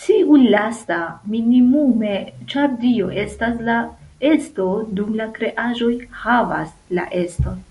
Tiu 0.00 0.34
lasta, 0.54 0.98
minimume, 1.34 2.12
ĉar 2.52 2.74
Dio 2.84 3.08
estas 3.24 3.64
la 3.70 3.78
Esto 4.34 4.68
dum 5.00 5.18
la 5.24 5.32
kreaĵoj 5.40 5.92
"havas" 6.28 6.78
la 7.00 7.12
eston. 7.26 7.62